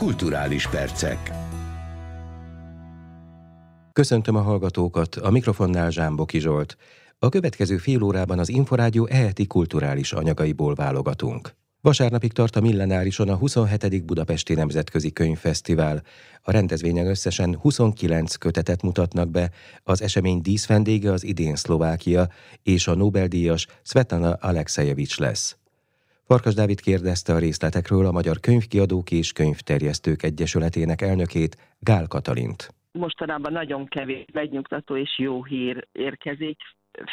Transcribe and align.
Kulturális 0.00 0.68
percek. 0.68 1.30
Köszöntöm 3.92 4.36
a 4.36 4.40
hallgatókat, 4.40 5.14
a 5.14 5.30
mikrofonnál 5.30 5.90
Zsámboki 5.90 6.40
Zsolt. 6.40 6.76
A 7.18 7.28
következő 7.28 7.76
fél 7.76 8.02
órában 8.02 8.38
az 8.38 8.48
Inforádió 8.48 9.06
eheti 9.06 9.46
kulturális 9.46 10.12
anyagaiból 10.12 10.74
válogatunk. 10.74 11.54
Vasárnapig 11.80 12.32
tart 12.32 12.56
a 12.56 12.60
Millenárison 12.60 13.28
a 13.28 13.34
27. 13.34 14.04
Budapesti 14.04 14.54
Nemzetközi 14.54 15.12
Könyvfesztivál. 15.12 16.02
A 16.42 16.50
rendezvényen 16.50 17.06
összesen 17.06 17.56
29 17.56 18.34
kötetet 18.34 18.82
mutatnak 18.82 19.30
be, 19.30 19.50
az 19.82 20.02
esemény 20.02 20.40
díszvendége 20.40 21.12
az 21.12 21.24
idén 21.24 21.56
Szlovákia, 21.56 22.28
és 22.62 22.86
a 22.86 22.94
Nobel-díjas 22.94 23.66
Svetlana 23.82 24.32
Alexejevics 24.32 25.18
lesz. 25.18 25.59
Farkas 26.30 26.54
Dávid 26.54 26.80
kérdezte 26.80 27.32
a 27.32 27.38
részletekről 27.38 28.06
a 28.06 28.12
Magyar 28.12 28.40
Könyvkiadók 28.40 29.10
és 29.10 29.32
Könyvterjesztők 29.32 30.22
Egyesületének 30.22 31.02
elnökét, 31.02 31.56
Gál 31.78 32.06
Katalint. 32.06 32.74
Mostanában 32.92 33.52
nagyon 33.52 33.86
kevés 33.86 34.24
megnyugtató 34.32 34.96
és 34.96 35.18
jó 35.18 35.44
hír 35.44 35.86
érkezik 35.92 36.56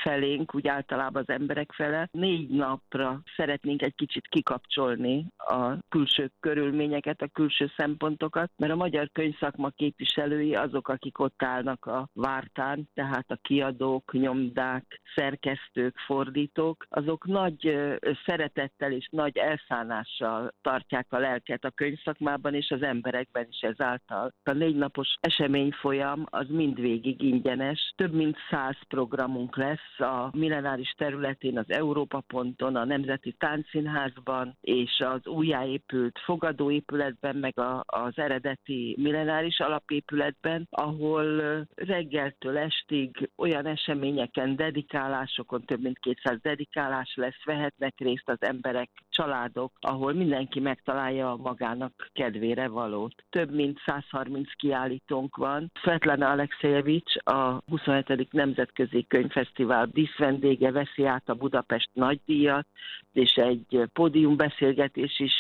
felénk, 0.04 0.55
úgy 0.55 0.67
általában 0.67 1.23
az 1.27 1.34
emberek 1.34 1.72
fele. 1.72 2.09
Négy 2.12 2.49
napra 2.49 3.22
szeretnénk 3.36 3.81
egy 3.81 3.95
kicsit 3.95 4.27
kikapcsolni 4.27 5.26
a 5.38 5.77
külső 5.90 6.31
körülményeket, 6.40 7.22
a 7.22 7.27
külső 7.27 7.72
szempontokat, 7.77 8.52
mert 8.58 8.72
a 8.72 8.76
magyar 8.76 9.09
könyvszakma 9.12 9.70
képviselői 9.70 10.55
azok, 10.55 10.88
akik 10.88 11.20
ott 11.20 11.44
állnak 11.44 11.86
a 11.86 12.09
vártán, 12.13 12.90
tehát 12.94 13.31
a 13.31 13.40
kiadók, 13.41 14.13
nyomdák, 14.13 15.02
szerkesztők, 15.16 15.98
fordítók, 15.98 16.86
azok 16.89 17.25
nagy 17.25 17.88
szeretettel 18.25 18.91
és 18.91 19.08
nagy 19.12 19.38
elszánással 19.38 20.53
tartják 20.62 21.05
a 21.09 21.20
lelket 21.20 21.64
a 21.64 21.72
könyvszakmában 21.72 22.53
és 22.53 22.72
az 22.72 22.81
emberekben 22.81 23.48
is 23.50 23.59
ezáltal. 23.59 24.34
A 24.44 24.52
négy 24.52 24.75
napos 24.75 25.16
eseményfolyam 25.20 26.25
az 26.30 26.47
mindvégig 26.50 27.22
ingyenes, 27.22 27.94
több 27.95 28.14
mint 28.14 28.38
száz 28.50 28.78
programunk 28.88 29.58
lesz, 29.58 29.66
lesz 29.67 30.09
a 30.09 30.29
millenáris 30.33 30.93
területén, 30.97 31.57
az 31.57 31.71
Európa 31.71 32.23
ponton, 32.27 32.75
a 32.75 32.85
Nemzeti 32.85 33.31
Táncszínházban 33.31 34.57
és 34.61 35.03
az 35.13 35.27
újjáépült 35.27 36.19
fogadóépületben, 36.19 37.35
meg 37.35 37.59
a, 37.59 37.83
az 37.85 38.13
eredeti 38.15 38.95
millenáris 38.99 39.59
alapépületben, 39.59 40.67
ahol 40.69 41.41
reggeltől 41.75 42.57
estig 42.57 43.29
olyan 43.35 43.65
eseményeken, 43.65 44.55
dedikálásokon, 44.55 45.65
több 45.65 45.81
mint 45.81 45.99
200 45.99 46.41
dedikálás 46.41 47.13
lesz, 47.15 47.43
vehetnek 47.45 47.93
részt 47.97 48.29
az 48.29 48.38
emberek, 48.39 48.89
családok, 49.09 49.71
ahol 49.79 50.13
mindenki 50.13 50.59
megtalálja 50.59 51.31
a 51.31 51.38
magának 51.38 52.09
kedvére 52.13 52.67
valót. 52.67 53.23
Több 53.29 53.51
mint 53.53 53.79
130 53.85 54.55
kiállítónk 54.55 55.35
van. 55.35 55.71
Svetlana 55.81 56.29
Alexejevics, 56.29 57.15
a 57.23 57.61
27. 57.67 58.31
Nemzetközi 58.31 59.05
Könyvfesztivál 59.07 59.56
Fesztivál 59.58 59.89
díszvendége 59.94 60.72
veszi 60.72 61.05
át 61.05 61.30
a 61.30 61.33
Budapest 61.33 61.89
nagydíjat, 61.94 62.66
és 63.13 63.33
egy 63.33 63.81
pódiumbeszélgetés 63.94 65.19
is 65.19 65.33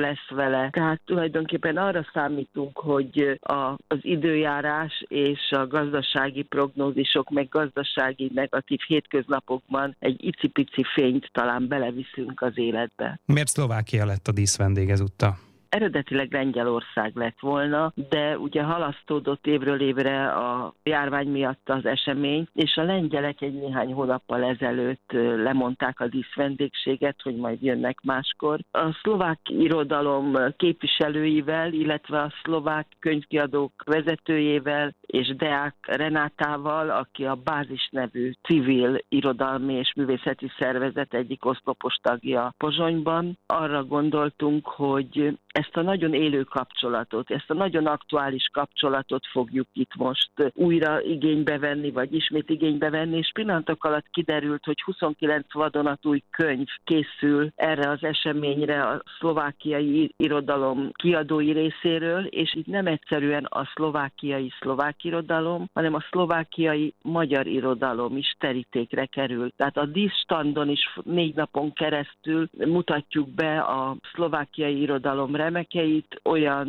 lesz 0.00 0.28
vele. 0.28 0.70
Tehát 0.70 1.00
tulajdonképpen 1.04 1.76
arra 1.76 2.06
számítunk, 2.12 2.78
hogy 2.78 3.38
a, 3.40 3.76
az 3.86 3.98
időjárás 4.00 5.04
és 5.08 5.50
a 5.50 5.66
gazdasági 5.66 6.42
prognózisok, 6.42 7.30
meg 7.30 7.48
gazdasági 7.48 8.30
negatív 8.34 8.80
hétköznapokban 8.86 9.96
egy 9.98 10.24
icipici 10.24 10.84
fényt 10.94 11.30
talán 11.32 11.68
beleviszünk 11.68 12.42
az 12.42 12.52
életbe. 12.54 13.20
Miért 13.24 13.48
Szlovákia 13.48 14.04
lett 14.04 14.26
a 14.26 14.32
díszvendég 14.32 14.90
ezúttal? 14.90 15.47
Eredetileg 15.68 16.32
Lengyelország 16.32 17.12
lett 17.14 17.40
volna, 17.40 17.92
de 18.08 18.38
ugye 18.38 18.62
halasztódott 18.62 19.46
évről 19.46 19.80
évre 19.80 20.26
a 20.26 20.74
járvány 20.82 21.28
miatt 21.28 21.68
az 21.68 21.86
esemény, 21.86 22.46
és 22.54 22.76
a 22.76 22.82
lengyelek 22.82 23.40
egy 23.40 23.54
néhány 23.54 23.92
hónappal 23.92 24.44
ezelőtt 24.44 25.12
lemondták 25.36 26.00
a 26.00 26.06
díszvendégséget, 26.06 27.22
hogy 27.22 27.36
majd 27.36 27.62
jönnek 27.62 28.00
máskor. 28.02 28.60
A 28.70 28.98
szlovák 29.02 29.40
irodalom 29.44 30.32
képviselőivel, 30.56 31.72
illetve 31.72 32.20
a 32.20 32.32
szlovák 32.42 32.86
könyvkiadók 32.98 33.72
vezetőjével 33.84 34.94
és 35.00 35.36
Deák 35.36 35.74
Renátával, 35.80 36.90
aki 36.90 37.24
a 37.24 37.34
Bázis 37.34 37.88
nevű 37.90 38.32
civil 38.42 38.98
irodalmi 39.08 39.74
és 39.74 39.92
művészeti 39.96 40.50
szervezet 40.58 41.14
egyik 41.14 41.44
oszlopos 41.44 41.94
tagja 42.02 42.54
Pozsonyban, 42.56 43.38
arra 43.46 43.84
gondoltunk, 43.84 44.66
hogy 44.66 45.38
ezt 45.58 45.76
a 45.76 45.82
nagyon 45.82 46.14
élő 46.14 46.42
kapcsolatot, 46.42 47.30
ezt 47.30 47.50
a 47.50 47.54
nagyon 47.54 47.86
aktuális 47.86 48.48
kapcsolatot 48.52 49.26
fogjuk 49.26 49.66
itt 49.72 49.94
most 49.94 50.30
újra 50.54 51.02
igénybe 51.02 51.58
venni, 51.58 51.90
vagy 51.90 52.14
ismét 52.14 52.50
igénybe 52.50 52.90
venni, 52.90 53.16
és 53.16 53.30
pillanatok 53.34 53.84
alatt 53.84 54.06
kiderült, 54.10 54.64
hogy 54.64 54.82
29 54.82 55.52
vadonatúj 55.52 56.22
könyv 56.30 56.66
készül 56.84 57.50
erre 57.54 57.90
az 57.90 58.04
eseményre 58.04 58.82
a 58.82 59.02
szlovákiai 59.18 60.14
irodalom 60.16 60.90
kiadói 60.92 61.52
részéről, 61.52 62.24
és 62.24 62.54
itt 62.54 62.66
nem 62.66 62.86
egyszerűen 62.86 63.44
a 63.44 63.70
szlovákiai 63.74 64.52
szlovák 64.60 65.04
irodalom, 65.04 65.68
hanem 65.74 65.94
a 65.94 66.04
szlovákiai 66.10 66.94
magyar 67.02 67.46
irodalom 67.46 68.16
is 68.16 68.36
terítékre 68.38 69.06
kerül. 69.06 69.52
Tehát 69.56 69.76
a 69.76 69.86
díszstandon 69.86 70.68
is 70.68 70.98
négy 71.04 71.34
napon 71.34 71.72
keresztül 71.72 72.48
mutatjuk 72.66 73.28
be 73.28 73.60
a 73.60 73.96
szlovákiai 74.12 74.80
irodalom 74.80 75.34
remekeit 75.48 76.20
olyan 76.24 76.68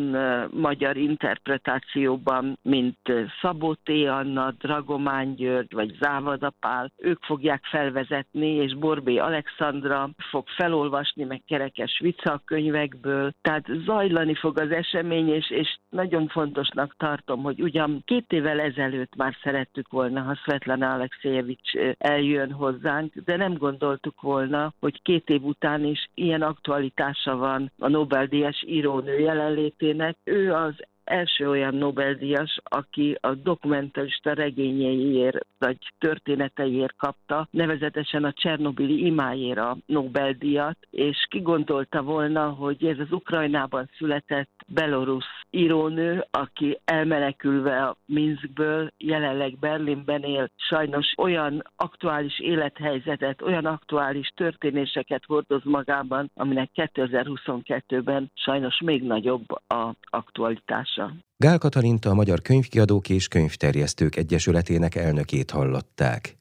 magyar 0.51 0.97
interpretációban, 0.97 2.59
mint 2.61 2.97
Szabó 3.41 3.73
T. 3.73 3.89
Anna, 4.07 4.51
Dragomán 4.51 5.35
György 5.35 5.73
vagy 5.73 5.97
Závada 6.01 6.53
Pál. 6.59 6.91
Ők 6.97 7.23
fogják 7.23 7.63
felvezetni, 7.65 8.47
és 8.47 8.75
Borbé 8.75 9.17
Alexandra 9.17 10.09
fog 10.29 10.47
felolvasni, 10.47 11.23
meg 11.23 11.41
kerekes 11.47 11.99
vicca 12.03 12.41
könyvekből. 12.45 13.31
Tehát 13.41 13.65
zajlani 13.85 14.35
fog 14.35 14.59
az 14.59 14.71
esemény, 14.71 15.29
és, 15.29 15.49
és 15.49 15.77
nagyon 15.89 16.27
fontosnak 16.27 16.95
tartom, 16.97 17.43
hogy 17.43 17.61
ugyan 17.61 18.01
két 18.05 18.31
évvel 18.31 18.59
ezelőtt 18.59 19.15
már 19.15 19.35
szerettük 19.43 19.89
volna, 19.89 20.21
ha 20.21 20.35
Svetlana 20.35 20.93
Alexejevics 20.93 21.73
eljön 21.97 22.51
hozzánk, 22.51 23.13
de 23.25 23.35
nem 23.35 23.53
gondoltuk 23.53 24.21
volna, 24.21 24.73
hogy 24.79 25.01
két 25.01 25.29
év 25.29 25.43
után 25.43 25.85
is 25.85 26.09
ilyen 26.13 26.41
aktualitása 26.41 27.35
van 27.35 27.71
a 27.77 27.87
Nobel-díjas 27.87 28.63
írónő 28.69 29.19
jelenlétének. 29.19 30.17
Ő 30.23 30.53
az 30.53 30.73
első 31.09 31.49
olyan 31.49 31.75
Nobel-díjas, 31.75 32.59
aki 32.63 33.17
a 33.21 33.33
dokumentalista 33.33 34.33
regényeiért 34.33 35.45
vagy 35.57 35.77
történeteiért 35.99 36.95
kapta, 36.97 37.47
nevezetesen 37.51 38.23
a 38.23 38.33
Csernobili 38.33 39.05
imáért 39.05 39.57
a 39.57 39.77
Nobel-díjat, 39.85 40.77
és 40.89 41.25
kigondolta 41.29 42.01
volna, 42.01 42.49
hogy 42.49 42.85
ez 42.85 42.99
az 42.99 43.11
Ukrajnában 43.11 43.89
született 43.97 44.49
belorusz 44.67 45.39
írónő, 45.49 46.25
aki 46.31 46.79
elmenekülve 46.85 47.83
a 47.83 47.95
Minskből, 48.05 48.91
jelenleg 48.97 49.57
Berlinben 49.59 50.23
él, 50.23 50.49
sajnos 50.55 51.13
olyan 51.17 51.63
aktuális 51.75 52.39
élethelyzetet, 52.39 53.41
olyan 53.41 53.65
aktuális 53.65 54.31
történéseket 54.35 55.23
hordoz 55.25 55.63
magában, 55.63 56.31
aminek 56.35 56.69
2022-ben 56.75 58.31
sajnos 58.33 58.81
még 58.81 59.03
nagyobb 59.03 59.51
a 59.67 59.93
aktualitása. 60.09 60.98
Gál 61.37 61.57
Katalinta 61.57 62.09
a 62.09 62.13
Magyar 62.13 62.41
Könyvkiadók 62.41 63.09
és 63.09 63.27
Könyvterjesztők 63.27 64.15
Egyesületének 64.15 64.95
elnökét 64.95 65.51
hallották. 65.51 66.37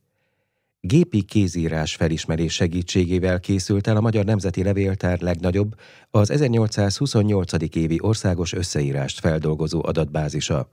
Gépi 0.80 1.22
kézírás 1.22 1.94
felismerés 1.94 2.54
segítségével 2.54 3.40
készült 3.40 3.86
el 3.86 3.96
a 3.96 4.00
Magyar 4.00 4.24
Nemzeti 4.24 4.62
Levéltár 4.62 5.20
legnagyobb, 5.20 5.74
az 6.10 6.30
1828. 6.30 7.76
évi 7.76 7.98
országos 8.00 8.52
összeírást 8.52 9.20
feldolgozó 9.20 9.84
adatbázisa. 9.84 10.68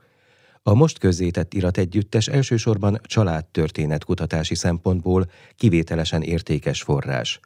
A 0.62 0.74
most 0.74 0.98
közzétett 0.98 1.54
irat 1.54 1.78
együttes 1.78 2.28
elsősorban 2.28 3.00
családtörténet 3.02 4.04
kutatási 4.04 4.54
szempontból 4.54 5.26
kivételesen 5.56 6.22
értékes 6.22 6.82
forrás. 6.82 7.40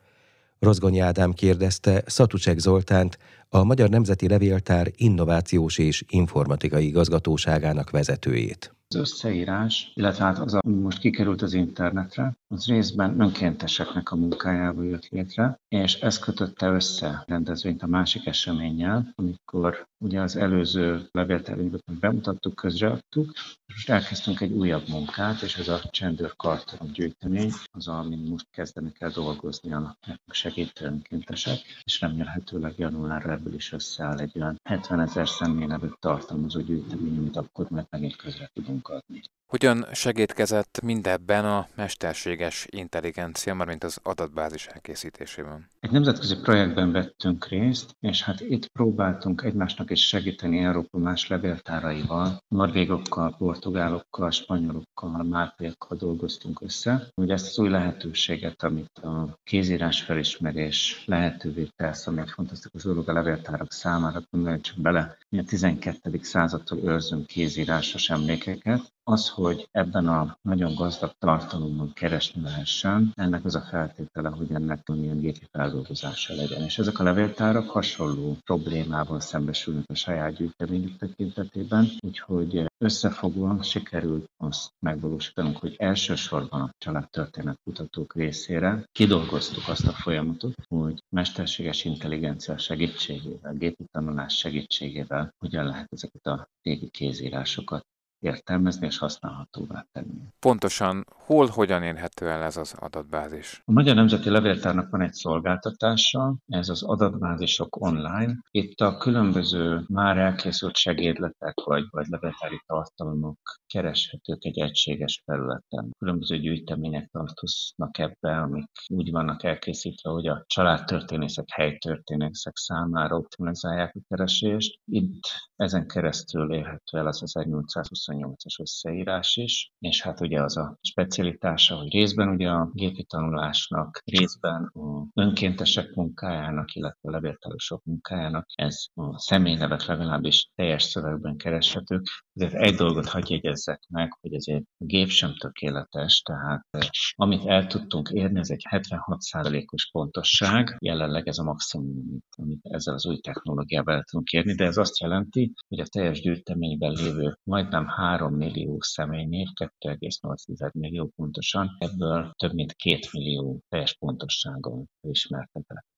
Rozgonyi 0.58 0.98
Ádám 0.98 1.32
kérdezte 1.32 2.02
Szatucsek 2.06 2.58
Zoltánt, 2.58 3.18
a 3.52 3.64
Magyar 3.64 3.88
Nemzeti 3.88 4.28
Levéltár 4.28 4.90
innovációs 4.96 5.78
és 5.78 6.04
informatikai 6.08 6.86
igazgatóságának 6.86 7.90
vezetőjét. 7.90 8.74
Az 8.94 9.00
összeírás, 9.00 9.92
illetve 9.94 10.24
hát 10.24 10.38
az, 10.38 10.54
ami 10.54 10.74
most 10.74 10.98
kikerült 10.98 11.42
az 11.42 11.52
internetre, 11.52 12.36
az 12.48 12.66
részben 12.66 13.20
önkénteseknek 13.20 14.10
a 14.10 14.16
munkájából 14.16 14.84
jött 14.86 15.08
létre, 15.08 15.60
és 15.68 15.94
ez 15.94 16.18
kötötte 16.18 16.66
össze 16.66 17.24
rendezvényt 17.26 17.82
a 17.82 17.86
másik 17.86 18.26
eseménnyel, 18.26 19.12
amikor 19.14 19.86
ugye 19.98 20.20
az 20.20 20.36
előző 20.36 21.08
levéltervünket 21.10 21.98
bemutattuk, 22.00 22.54
közreadtuk, 22.54 23.32
és 23.66 23.74
most 23.74 23.90
elkezdtünk 23.90 24.40
egy 24.40 24.52
újabb 24.52 24.88
munkát, 24.88 25.42
és 25.42 25.56
ez 25.56 25.68
a 25.68 25.80
Csendőr 25.90 26.36
Karton 26.36 26.90
gyűjtemény, 26.92 27.52
az, 27.70 27.88
amin 27.88 28.18
most 28.18 28.46
kezdeni 28.50 28.92
kell 28.92 29.10
dolgozni 29.10 29.72
a 29.72 29.96
segítő 30.30 30.84
önkéntesek, 30.84 31.58
és 31.82 32.00
remélhetőleg 32.00 32.74
januárra 32.76 33.32
ebből 33.40 33.54
is 33.54 33.72
összeáll 33.72 34.18
egy 34.18 34.32
olyan 34.38 34.60
70 34.62 35.00
ezer 35.00 35.28
személynevet 35.28 35.98
tartalmazó 36.00 36.60
gyűjtemény, 36.60 37.16
amit 37.18 37.36
akkor 37.36 37.70
meg 37.70 37.86
megint 37.90 38.16
közre 38.16 38.50
tudunk 38.54 38.88
adni. 38.88 39.22
Hogyan 39.50 39.86
segítkezett 39.92 40.80
mindebben 40.82 41.44
a 41.44 41.68
mesterséges 41.74 42.66
intelligencia, 42.70 43.54
mint 43.54 43.84
az 43.84 43.98
adatbázis 44.02 44.66
elkészítésében? 44.66 45.68
Egy 45.80 45.90
nemzetközi 45.90 46.36
projektben 46.36 46.92
vettünk 46.92 47.48
részt, 47.48 47.96
és 48.00 48.22
hát 48.22 48.40
itt 48.40 48.66
próbáltunk 48.66 49.42
egymásnak 49.42 49.90
is 49.90 50.06
segíteni 50.06 50.58
Európa 50.58 50.98
más 50.98 51.28
levéltáraival, 51.28 52.42
norvégokkal, 52.48 53.34
portugálokkal, 53.38 54.30
spanyolokkal, 54.30 55.22
máltaiakkal 55.22 55.96
dolgoztunk 55.98 56.60
össze, 56.62 57.06
hogy 57.14 57.30
ezt 57.30 57.46
az 57.46 57.58
új 57.58 57.68
lehetőséget, 57.68 58.62
amit 58.62 58.98
a 58.98 59.38
kézírás 59.44 60.02
felismerés 60.02 61.02
lehetővé 61.06 61.68
tesz, 61.76 62.06
ami 62.06 62.20
egy 62.20 62.30
fantasztikus 62.30 62.82
dolog 62.82 63.08
a 63.08 63.12
levéltárak 63.12 63.72
számára, 63.72 64.22
gondoljunk 64.30 64.64
csak 64.64 64.76
bele, 64.76 65.16
mi 65.28 65.38
a 65.38 65.44
12. 65.44 66.20
századtól 66.22 66.78
őrzünk 66.78 67.26
kézírásos 67.26 68.10
emlékeket, 68.10 68.92
az, 69.04 69.28
hogy 69.28 69.68
ebben 69.70 70.08
a 70.08 70.38
nagyon 70.42 70.74
gazdag 70.74 71.12
tartalomban 71.18 71.92
keresni 71.92 72.42
lehessen, 72.42 73.12
ennek 73.14 73.44
az 73.44 73.54
a 73.54 73.60
feltétele, 73.60 74.28
hogy 74.28 74.52
ennek 74.52 74.88
milyen 74.88 75.20
gépi 75.20 75.46
feldolgozása 75.50 76.34
legyen. 76.34 76.62
És 76.62 76.78
ezek 76.78 76.98
a 76.98 77.02
levéltárak 77.02 77.70
hasonló 77.70 78.36
problémával 78.44 79.20
szembesülnek 79.20 79.84
a 79.86 79.94
saját 79.94 80.36
gyűjteményük 80.36 80.96
tekintetében, 80.96 81.88
úgyhogy 82.00 82.66
összefogva 82.78 83.62
sikerült 83.62 84.30
azt 84.36 84.70
megvalósítanunk, 84.78 85.56
hogy 85.56 85.74
elsősorban 85.78 86.60
a 86.60 86.70
családtörténet 86.78 87.60
kutatók 87.64 88.14
részére 88.14 88.84
kidolgoztuk 88.92 89.68
azt 89.68 89.86
a 89.86 89.92
folyamatot, 89.92 90.54
hogy 90.68 91.02
mesterséges 91.08 91.84
intelligencia 91.84 92.58
segítségével, 92.58 93.52
gépi 93.52 93.84
tanulás 93.92 94.36
segítségével 94.36 95.34
hogyan 95.38 95.64
lehet 95.64 95.92
ezeket 95.92 96.26
a 96.26 96.48
régi 96.62 96.88
kézírásokat 96.88 97.84
értelmezni 98.20 98.86
és 98.86 98.98
használhatóvá 98.98 99.86
tenni. 99.92 100.20
Pontosan 100.38 101.06
hol, 101.14 101.46
hogyan 101.46 101.82
érhető 101.82 102.28
el 102.28 102.42
ez 102.42 102.56
az 102.56 102.74
adatbázis? 102.78 103.62
A 103.64 103.72
Magyar 103.72 103.94
Nemzeti 103.94 104.30
Levéltárnak 104.30 104.90
van 104.90 105.00
egy 105.00 105.12
szolgáltatása, 105.12 106.36
ez 106.46 106.68
az 106.68 106.82
adatbázisok 106.82 107.76
online. 107.80 108.38
Itt 108.50 108.80
a 108.80 108.96
különböző 108.96 109.84
már 109.88 110.18
elkészült 110.18 110.76
segédletek 110.76 111.60
vagy, 111.64 111.84
vagy 111.90 112.06
levéltári 112.08 112.60
tartalmak 112.66 113.38
kereshetők 113.66 114.44
egy 114.44 114.58
egységes 114.58 115.22
felületen. 115.24 115.90
Különböző 115.98 116.38
gyűjtemények 116.38 117.08
tartoznak 117.10 117.98
ebbe, 117.98 118.36
amik 118.36 118.70
úgy 118.86 119.10
vannak 119.10 119.42
elkészítve, 119.42 120.10
hogy 120.10 120.26
a 120.26 120.44
családtörténészek, 120.46 121.50
helytörténészek 121.50 122.56
számára 122.56 123.16
optimalizálják 123.16 123.94
a 123.94 124.00
keresést. 124.08 124.78
Itt 124.84 125.20
ezen 125.56 125.86
keresztül 125.86 126.54
érhető 126.54 126.98
el 126.98 127.06
az 127.06 127.22
1820 127.22 128.09
28-as 128.10 128.60
összeírás 128.60 129.36
is, 129.36 129.72
és 129.78 130.02
hát 130.02 130.20
ugye 130.20 130.42
az 130.42 130.56
a 130.56 130.78
specialitása, 130.80 131.76
hogy 131.76 131.92
részben 131.92 132.28
ugye 132.28 132.48
a 132.48 132.70
gépi 132.72 133.04
tanulásnak, 133.04 134.02
részben 134.04 134.64
a 134.64 135.06
önkéntesek 135.14 135.94
munkájának, 135.94 136.74
illetve 136.74 137.08
a 137.08 137.10
levéltárosok 137.10 137.84
munkájának, 137.84 138.46
ez 138.54 138.84
a 138.94 139.18
személynevek 139.18 139.84
legalábbis 139.84 140.50
teljes 140.54 140.82
szövegben 140.82 141.36
kereshető. 141.36 142.00
Ezért 142.40 142.62
egy 142.62 142.74
dolgot 142.74 143.08
hagyj 143.08 143.32
jegyezzek 143.32 143.82
meg, 143.88 144.16
hogy 144.20 144.34
ezért 144.34 144.62
a 144.78 144.84
gép 144.84 145.08
sem 145.08 145.34
tökéletes, 145.34 146.20
tehát 146.20 146.66
eh, 146.70 146.88
amit 147.14 147.46
el 147.46 147.66
tudtunk 147.66 148.08
érni, 148.08 148.38
ez 148.38 148.50
egy 148.50 148.62
76%-os 148.70 149.90
pontosság, 149.90 150.76
jelenleg 150.78 151.28
ez 151.28 151.38
a 151.38 151.42
maximum, 151.42 152.18
amit 152.36 152.60
ezzel 152.62 152.94
az 152.94 153.06
új 153.06 153.18
technológiával 153.18 153.94
el 153.94 154.02
tudunk 154.02 154.30
érni, 154.30 154.54
de 154.54 154.64
ez 154.64 154.76
azt 154.76 155.00
jelenti, 155.00 155.52
hogy 155.68 155.80
a 155.80 155.86
teljes 155.86 156.20
gyűjteményben 156.20 156.92
lévő 156.92 157.38
majdnem 157.42 157.86
3 157.86 158.34
millió 158.34 158.76
személynél, 158.80 159.46
2,8 159.80 160.72
millió 160.72 161.12
pontosan, 161.16 161.76
ebből 161.78 162.32
több 162.36 162.52
mint 162.52 162.76
2 162.76 162.98
millió 163.12 163.60
teljes 163.68 163.96
pontossággal 163.98 164.84
ismertetett. 165.00 165.88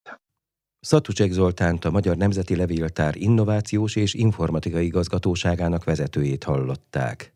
Szatucsek 0.85 1.31
Zoltánt 1.31 1.85
a 1.85 1.91
Magyar 1.91 2.17
Nemzeti 2.17 2.57
Levéltár 2.57 3.15
innovációs 3.17 3.97
és 3.97 4.15
informatikai 4.15 4.85
igazgatóságának 4.85 5.85
vezetőjét 5.85 6.45
hallották. 6.45 7.33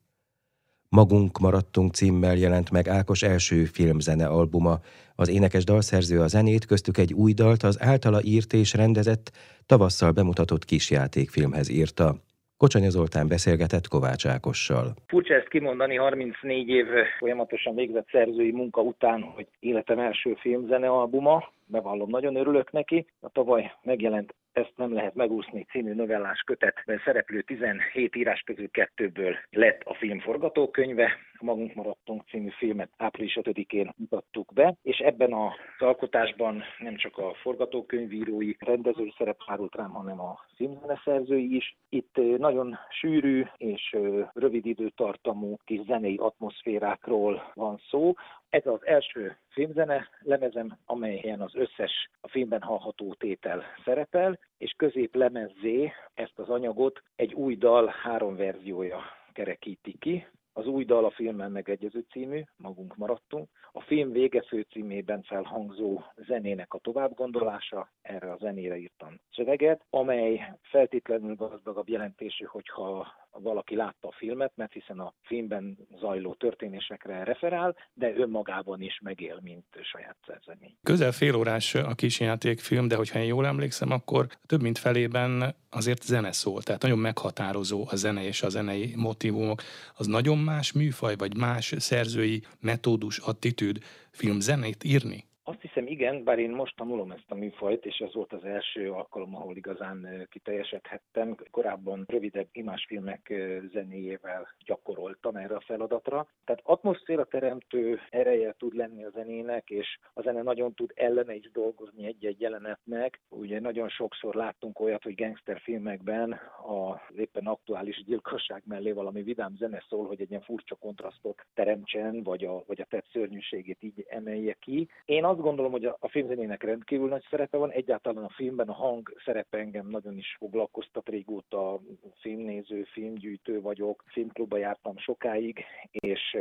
Magunk 0.88 1.38
maradtunk 1.38 1.94
címmel 1.94 2.37
jelent 2.37 2.70
meg 2.70 2.88
Ákos 2.88 3.22
első 3.22 3.64
filmzene 3.64 4.26
albuma. 4.26 4.78
Az 5.14 5.28
énekes 5.28 5.64
dalszerző 5.64 6.20
a 6.20 6.26
zenét, 6.26 6.64
köztük 6.64 6.98
egy 6.98 7.12
új 7.12 7.32
dalt 7.32 7.62
az 7.62 7.82
általa 7.82 8.20
írt 8.22 8.52
és 8.52 8.75
rendezett, 8.75 9.31
tavasszal 9.66 10.12
bemutatott 10.12 10.64
kisjátékfilmhez 10.64 11.69
írta. 11.69 12.14
Kocsanya 12.56 12.90
Zoltán 12.90 13.28
beszélgetett 13.28 13.88
Kovács 13.88 14.26
Ákossal. 14.26 14.94
Furcsa 15.06 15.34
ezt 15.34 15.48
kimondani 15.48 15.96
34 15.96 16.69
év 16.69 16.87
folyamatosan 17.19 17.75
végzett 17.75 18.08
szerzői 18.10 18.52
munka 18.52 18.81
után, 18.81 19.22
hogy 19.22 19.46
életem 19.60 19.98
első 19.98 20.37
filmzene 20.40 20.88
albuma, 20.88 21.54
bevallom, 21.67 22.11
nagyon 22.11 22.37
örülök 22.37 22.73
neki. 22.73 23.07
A 23.21 23.29
tavaly 23.29 23.73
megjelent 23.83 24.35
ezt 24.53 24.73
nem 24.77 24.93
lehet 24.93 25.15
megúszni 25.15 25.67
című 25.71 25.95
novellás 25.95 26.41
kötetben 26.41 27.01
szereplő 27.05 27.43
17 27.43 28.17
írás 28.17 28.41
közül 28.41 28.71
kettőből 28.71 29.37
lett 29.51 29.83
a 29.85 29.95
film 29.95 30.21
forgatókönyve. 30.21 31.13
Magunk 31.41 31.75
maradtunk 31.75 32.23
című 32.29 32.49
filmet 32.49 32.91
április 32.97 33.38
5-én 33.41 33.93
mutattuk 33.97 34.53
be, 34.53 34.77
és 34.83 34.99
ebben 34.99 35.33
az 35.33 35.53
alkotásban 35.79 36.62
nem 36.79 36.97
csak 36.97 37.19
a 37.19 37.35
forgatókönyvírói, 37.35 38.55
rendezői 38.59 39.15
szerep 39.19 39.43
hárult 39.47 39.75
rám, 39.75 39.91
hanem 39.91 40.21
a 40.21 40.38
filmzeneszerzői 40.55 41.56
is. 41.56 41.77
Itt 41.88 42.38
nagyon 42.38 42.79
sűrű 42.91 43.44
és 43.56 43.97
rövid 44.33 44.67
időtartamú 44.67 45.56
kis 45.65 45.81
zenei 45.87 46.17
atmoszférákról 46.17 47.50
van 47.55 47.81
szó. 47.91 48.12
Ez 48.49 48.67
az 48.67 48.87
első 48.87 49.37
filmzene 49.49 50.09
lemezem, 50.21 50.79
amelyen 50.85 51.41
az 51.41 51.55
összes 51.55 52.11
a 52.21 52.29
filmben 52.29 52.62
hallható 52.62 53.15
tétel 53.15 53.62
szerepel, 53.85 54.39
és 54.59 54.75
közép 54.77 55.15
lemezzé 55.15 55.93
ezt 56.15 56.39
az 56.39 56.49
anyagot 56.49 57.03
egy 57.17 57.32
új 57.32 57.56
dal 57.56 57.94
három 58.03 58.37
verziója 58.37 59.00
kerekíti 59.32 59.99
ki. 59.99 60.27
Az 60.58 60.67
új 60.67 60.85
dal 60.85 61.05
a 61.05 61.11
filmben 61.11 61.50
megegyező 61.50 62.05
című, 62.11 62.43
magunk 62.56 62.97
maradtunk. 62.97 63.49
A 63.73 63.81
film 63.81 64.12
vége 64.12 64.43
főcímében 64.43 65.23
felhangzó 65.23 66.00
zenének 66.14 66.75
a 66.75 66.79
továbbgondolása, 66.79 67.93
erre 68.03 68.32
a 68.32 68.37
zenére 68.37 68.76
írtam 68.76 69.20
szöveget, 69.31 69.85
amely 69.91 70.53
feltétlenül 70.62 71.35
gazdagabb 71.35 71.88
jelentésű, 71.88 72.44
hogyha 72.44 73.06
valaki 73.43 73.77
látta 73.77 74.08
a 74.08 74.15
filmet, 74.17 74.53
mert 74.55 74.72
hiszen 74.72 74.99
a 74.99 75.15
filmben 75.22 75.79
zajló 76.01 76.34
történésekre 76.34 77.25
referál, 77.25 77.77
de 77.94 78.17
önmagában 78.17 78.81
is 78.81 79.01
megél, 79.03 79.39
mint 79.43 79.65
saját 79.82 80.17
szerzemény. 80.27 80.77
Közel 80.82 81.13
fél 81.13 81.34
órás 81.34 81.75
a 81.75 81.94
kisjátékfilm, 81.94 82.89
de 82.89 82.96
hogyha 82.96 83.19
én 83.19 83.27
jól 83.27 83.46
emlékszem, 83.46 83.91
akkor 83.91 84.27
több 84.46 84.63
mint 84.63 84.79
felében 84.79 85.55
azért 85.70 86.03
zene 86.03 86.32
szól, 86.32 86.63
tehát 86.63 86.82
nagyon 86.82 86.99
meghatározó 86.99 87.87
a 87.91 87.96
zene 87.96 88.25
és 88.25 88.43
a 88.43 88.49
zenei 88.49 88.93
motivumok. 88.96 89.63
Az 89.94 90.06
nagyon 90.06 90.39
más 90.39 90.72
műfaj, 90.72 91.17
vagy 91.17 91.37
más 91.37 91.75
szerzői 91.77 92.43
metódus, 92.60 93.19
attitűd 93.19 93.79
filmzenét 94.10 94.84
írni? 94.84 95.25
Azt 95.48 95.60
hiszem 95.60 95.86
igen, 95.86 96.24
bár 96.24 96.38
én 96.38 96.50
most 96.50 96.76
tanulom 96.76 97.10
ezt 97.10 97.31
a 97.31 97.34
műfajt, 97.34 97.86
és 97.86 97.98
ez 97.98 98.15
volt 98.15 98.32
az 98.32 98.44
első 98.44 98.91
alkalom, 98.91 99.36
ahol 99.36 99.56
igazán 99.56 100.26
kiteljesedhettem. 100.31 101.36
Korábban 101.50 102.05
rövidebb 102.08 102.48
imásfilmek 102.53 103.32
zenéjével 103.72 104.48
gyakoroltam 104.65 105.36
erre 105.36 105.55
a 105.55 105.60
feladatra. 105.60 106.26
Tehát 106.44 106.62
atmoszféra 106.65 107.24
teremtő 107.24 108.00
ereje 108.10 108.55
tud 108.58 108.74
lenni 108.74 109.05
a 109.05 109.10
zenének, 109.10 109.70
és 109.70 109.98
a 110.15 110.22
zene 110.22 110.43
nagyon 110.43 110.74
tud 110.74 110.93
ellene 110.94 111.34
is 111.34 111.50
dolgozni 111.50 112.06
egy-egy 112.06 112.41
jelenetnek. 112.41 113.20
Ugye 113.29 113.60
nagyon 113.60 113.88
sokszor 113.88 114.34
láttunk 114.34 114.81
olyat, 114.81 115.03
hogy 115.03 115.15
gangsterfilmekben 115.15 116.41
az 116.67 117.19
éppen 117.19 117.46
aktuális 117.46 118.05
gyilkosság 118.05 118.62
mellé 118.67 118.93
valami 118.93 119.22
vidám 119.22 119.56
zene 119.56 119.84
szól, 119.88 120.06
hogy 120.06 120.20
egy 120.20 120.31
ilyen 120.31 120.43
furcsa 120.43 120.74
kontrasztot 120.74 121.46
teremtsen, 121.55 122.22
vagy 122.22 122.44
a, 122.44 122.65
vagy 122.67 122.81
a 122.81 122.86
tett 122.88 123.06
szörnyűségét 123.12 123.82
így 123.82 124.05
emelje 124.08 124.56
ki. 124.60 124.88
Én 125.05 125.24
azt 125.36 125.44
gondolom, 125.44 125.72
hogy 125.72 125.84
a, 125.84 126.08
filmzenének 126.08 126.62
rendkívül 126.62 127.08
nagy 127.08 127.26
szerepe 127.31 127.56
van. 127.56 127.70
Egyáltalán 127.70 128.24
a 128.24 128.28
filmben 128.28 128.69
a 128.69 128.72
hang 128.72 129.14
szerepe 129.24 129.58
engem 129.58 129.88
nagyon 129.88 130.16
is 130.16 130.36
foglalkoztat 130.38 131.08
régóta. 131.08 131.81
Filmnéző, 132.20 132.82
filmgyűjtő 132.93 133.60
vagyok, 133.60 134.05
filmklubba 134.06 134.56
jártam 134.56 134.98
sokáig, 134.98 135.64
és 135.90 136.36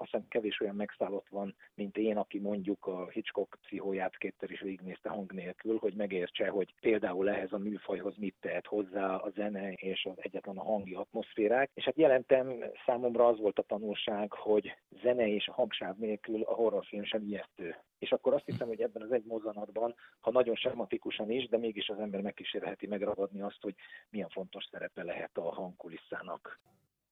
azt 0.00 0.10
hiszem 0.10 0.28
kevés 0.28 0.60
olyan 0.60 0.74
megszállott 0.74 1.26
van, 1.28 1.54
mint 1.74 1.96
én, 1.96 2.16
aki 2.16 2.38
mondjuk 2.38 2.86
a 2.86 3.08
Hitchcock 3.08 3.58
pszichóját 3.62 4.16
kétszer 4.16 4.50
is 4.50 4.60
végignézte 4.60 5.08
hang 5.08 5.32
nélkül, 5.32 5.78
hogy 5.78 5.94
megértse, 5.94 6.48
hogy 6.48 6.74
például 6.80 7.30
ehhez 7.30 7.52
a 7.52 7.58
műfajhoz 7.58 8.14
mit 8.16 8.34
tehet 8.40 8.66
hozzá 8.66 9.14
a 9.14 9.30
zene 9.30 9.72
és 9.72 10.08
az 10.10 10.16
egyetlen 10.16 10.56
a 10.56 10.64
hangi 10.64 10.94
atmoszférák. 10.94 11.70
És 11.74 11.84
hát 11.84 11.96
jelentem 11.96 12.64
számomra 12.86 13.26
az 13.26 13.38
volt 13.38 13.58
a 13.58 13.62
tanulság, 13.62 14.32
hogy 14.32 14.76
zene 15.02 15.28
és 15.28 15.48
hangsáv 15.52 15.96
nélkül 15.96 16.42
a 16.42 16.54
horrorfilm 16.54 17.04
sem 17.04 17.22
ijesztő. 17.22 17.76
És 17.98 18.12
akkor 18.12 18.34
azt 18.34 18.46
hiszem, 18.46 18.66
hogy 18.68 18.80
ebben 18.80 19.02
az 19.02 19.12
egy 19.12 19.24
mozzanatban, 19.24 19.94
ha 20.20 20.30
nagyon 20.30 20.54
sematikusan 20.54 21.30
is, 21.30 21.48
de 21.48 21.58
mégis 21.58 21.88
az 21.88 21.98
ember 21.98 22.20
megkísérheti 22.20 22.86
megragadni 22.86 23.40
azt, 23.40 23.58
hogy 23.60 23.74
milyen 24.10 24.28
fontos 24.28 24.64
szerepe 24.70 25.02
lehet 25.02 25.36
a 25.36 25.54
hangkulisszának. 25.54 26.60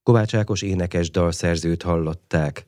Kovács 0.03 0.35
Ákos 0.35 0.63
énekes 0.63 1.11
dalszerzőt 1.11 1.83
hallották. 1.83 2.67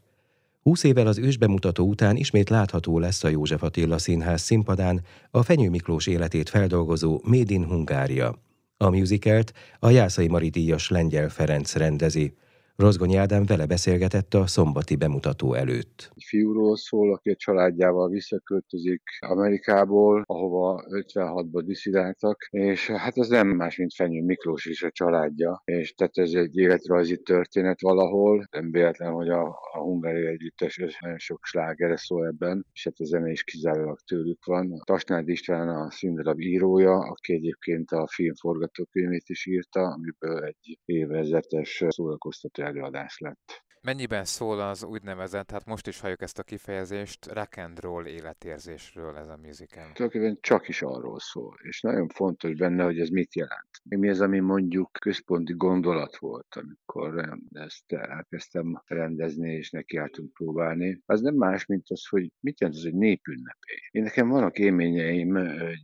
Húsz 0.67 0.85
évvel 0.85 1.07
az 1.07 1.19
ősbemutató 1.19 1.87
után 1.87 2.17
ismét 2.17 2.49
látható 2.49 2.99
lesz 2.99 3.25
a 3.25 3.29
József 3.29 3.63
Attila 3.63 3.99
Színház 3.99 4.41
színpadán 4.41 5.01
a 5.31 5.43
Fenyő 5.43 5.71
Miklós 5.71 6.07
életét 6.07 6.49
feldolgozó 6.49 7.21
Made 7.25 7.55
in 7.55 7.65
Hungária. 7.65 8.39
A 8.77 8.91
musicalt 8.91 9.53
a 9.79 9.91
Jászai 9.91 10.29
Maridíjas 10.29 10.89
Lengyel 10.89 11.29
Ferenc 11.29 11.75
rendezi. 11.75 12.37
Rozgonyi 12.77 13.17
Ádám 13.17 13.45
vele 13.45 13.67
beszélgetett 13.67 14.35
a 14.35 14.47
szombati 14.47 14.97
bemutató 14.97 15.55
előtt. 15.55 16.11
Egy 16.15 16.25
fiúról 16.27 16.77
szól, 16.77 17.13
aki 17.13 17.31
a 17.31 17.35
családjával 17.37 18.09
visszaköltözik 18.09 19.03
Amerikából, 19.21 20.23
ahova 20.27 20.85
56-ban 20.89 21.63
diszidáltak, 21.65 22.49
és 22.51 22.91
hát 22.91 23.19
ez 23.19 23.29
nem 23.29 23.49
más, 23.49 23.77
mint 23.77 23.95
Fenyő 23.95 24.23
Miklós 24.23 24.65
is 24.65 24.83
a 24.83 24.91
családja, 24.91 25.63
és 25.65 25.95
tehát 25.95 26.19
ez 26.19 26.33
egy 26.33 26.57
életrajzi 26.57 27.17
történet 27.17 27.81
valahol. 27.81 28.47
Nem 28.51 28.71
véletlen, 28.71 29.13
hogy 29.13 29.29
a, 29.29 29.47
a 29.73 29.79
hungári 29.79 30.27
együttes 30.27 30.77
nagyon 31.01 31.19
sok 31.19 31.45
slágere 31.45 31.97
szól 31.97 32.27
ebben, 32.27 32.67
és 32.73 32.85
hát 32.85 32.99
a 32.99 33.05
zene 33.05 33.31
is 33.31 33.43
kizárólag 33.43 33.99
tőlük 34.07 34.45
van. 34.45 34.83
Tasnád 34.85 35.29
István 35.29 35.69
a 35.69 35.91
színdarab 35.91 36.41
írója, 36.41 36.99
aki 36.99 37.33
egyébként 37.33 37.91
a 37.91 38.07
film 38.11 38.35
forgatókönyvét 38.35 39.29
is 39.29 39.47
írta, 39.47 39.81
amiből 39.81 40.45
egy 40.45 40.79
évezetes 40.85 41.85
szórakoztató 41.89 42.65
előadás 42.67 43.19
lett. 43.19 43.66
Mennyiben 43.87 44.25
szól 44.25 44.61
az 44.61 44.85
úgynevezett, 44.85 45.51
hát 45.51 45.67
most 45.67 45.87
is 45.87 46.01
halljuk 46.01 46.23
ezt 46.23 46.39
a 46.39 46.43
kifejezést, 46.43 47.33
rock 47.33 47.57
and 47.57 47.81
roll 47.81 48.07
életérzésről 48.07 49.17
ez 49.17 49.29
a 49.29 49.39
musical? 49.43 49.93
Tulajdonképpen 49.93 50.39
csak 50.41 50.69
is 50.69 50.83
arról 50.83 51.21
szól, 51.21 51.57
és 51.63 51.81
nagyon 51.81 52.09
fontos 52.09 52.55
benne, 52.55 52.85
hogy 52.85 52.99
ez 52.99 53.09
mit 53.09 53.35
jelent. 53.35 53.71
Mi 53.89 54.09
az, 54.09 54.21
ami 54.21 54.39
mondjuk 54.39 54.93
központi 54.93 55.53
gondolat 55.53 56.17
volt, 56.17 56.47
amikor 56.57 57.39
ezt 57.53 57.93
elkezdtem 57.93 58.83
rendezni, 58.87 59.53
és 59.53 59.71
nekiálltunk 59.71 60.33
próbálni. 60.33 61.03
Az 61.07 61.21
nem 61.21 61.35
más, 61.35 61.67
mint 61.67 61.91
az, 61.91 62.07
hogy 62.07 62.33
mit 62.41 62.61
jelent 62.61 62.79
az 62.79 62.85
egy 62.85 62.95
népünnepé. 62.95 63.75
Én 63.91 64.03
nekem 64.03 64.29
vannak 64.29 64.59
élményeim 64.59 65.39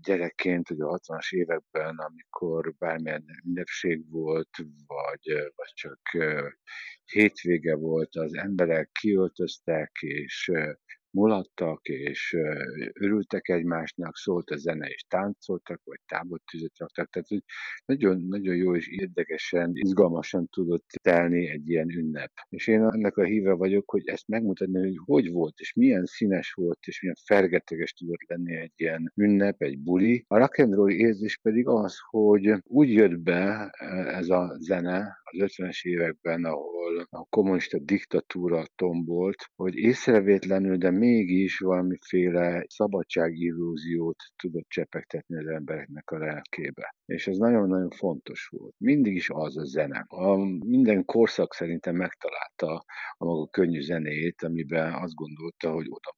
gyerekként, 0.05 0.69
hogy 0.69 0.81
a 0.81 0.99
60-as 0.99 1.33
években, 1.33 1.97
amikor 1.97 2.75
bármilyen 2.79 3.25
ünnepség 3.45 4.11
volt, 4.11 4.57
vagy, 4.87 5.53
vagy 5.57 5.73
csak 5.75 6.01
hétvége 7.05 7.75
volt, 7.75 7.91
az 8.13 8.35
emberek 8.35 8.91
kiöltöztek, 9.01 9.91
és 10.01 10.51
mulattak, 11.13 11.89
és 11.89 12.37
örültek 12.93 13.49
egymásnak, 13.49 14.17
szólt 14.17 14.51
a 14.51 14.57
zene, 14.57 14.87
és 14.89 15.05
táncoltak, 15.09 15.81
vagy 15.85 16.01
tábort 16.07 16.43
tüzet 16.51 16.79
raktak. 16.79 17.11
Tehát 17.11 17.29
hogy 17.29 17.43
nagyon, 17.85 18.21
nagyon 18.29 18.57
jó 18.57 18.77
és 18.77 18.89
érdekesen, 18.89 19.71
izgalmasan 19.75 20.49
tudott 20.49 20.87
telni 21.03 21.49
egy 21.49 21.69
ilyen 21.69 21.91
ünnep. 21.91 22.33
És 22.49 22.67
én 22.67 22.83
ennek 22.83 23.17
a 23.17 23.25
híve 23.25 23.53
vagyok, 23.53 23.91
hogy 23.91 24.09
ezt 24.09 24.29
megmutatni, 24.29 24.81
hogy 24.81 24.99
hogy 25.05 25.31
volt, 25.31 25.59
és 25.59 25.73
milyen 25.73 26.05
színes 26.05 26.53
volt, 26.53 26.79
és 26.87 27.01
milyen 27.01 27.17
fergeteges 27.25 27.93
tudott 27.93 28.29
lenni 28.29 28.57
egy 28.57 28.73
ilyen 28.77 29.13
ünnep, 29.15 29.63
egy 29.63 29.79
buli. 29.79 30.25
A 30.29 30.39
rock 30.39 30.59
and 30.59 30.75
roll 30.75 30.91
érzés 30.91 31.39
pedig 31.43 31.67
az, 31.67 31.97
hogy 32.11 32.53
úgy 32.63 32.93
jött 32.93 33.19
be 33.19 33.71
ez 34.07 34.29
a 34.29 34.57
zene 34.59 35.21
az 35.25 35.39
50-es 35.39 35.85
években, 35.85 36.45
ahol 36.45 37.07
a 37.11 37.25
kommunista 37.25 37.79
diktatúra 37.79 38.65
tombolt, 38.75 39.51
hogy 39.55 39.75
észrevétlenül, 39.75 40.77
de 40.77 40.91
mégis 41.03 41.59
valamiféle 41.59 42.65
szabadságillúziót 42.69 44.17
tudott 44.37 44.69
csepegtetni 44.69 45.37
az 45.37 45.47
embereknek 45.47 46.11
a 46.11 46.19
lelkébe. 46.19 46.95
És 47.07 47.27
ez 47.27 47.37
nagyon-nagyon 47.37 47.91
fontos 47.91 48.47
volt. 48.47 48.75
Mindig 48.79 49.15
is 49.15 49.31
az 49.31 49.57
a 49.57 49.65
zene. 49.65 50.05
A 50.09 50.37
minden 50.67 51.05
korszak 51.05 51.55
szerintem 51.55 51.97
megtalálta 51.97 52.85
a 53.19 53.25
maga 53.25 53.47
könnyű 53.47 53.81
zenéjét, 53.81 54.43
amiben 54.43 54.93
azt 54.93 55.15
gondolta, 55.15 55.73
hogy 55.73 55.87
oda 55.89 56.11